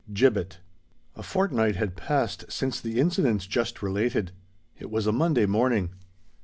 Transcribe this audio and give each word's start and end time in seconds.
GIBBET. 0.11 0.57
A 1.15 1.21
fortnight 1.21 1.75
had 1.75 1.95
passed 1.95 2.51
since 2.51 2.81
the 2.81 2.99
incidents 2.99 3.45
just 3.45 3.83
related. 3.83 4.31
It 4.79 4.89
was 4.89 5.05
a 5.05 5.11
Monday 5.11 5.45
morning. 5.45 5.91